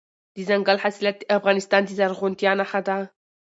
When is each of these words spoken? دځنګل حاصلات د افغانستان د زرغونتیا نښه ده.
دځنګل 0.35 0.77
حاصلات 0.83 1.15
د 1.19 1.23
افغانستان 1.37 1.81
د 1.85 1.89
زرغونتیا 1.97 2.51
نښه 2.59 2.81
ده. 2.87 2.97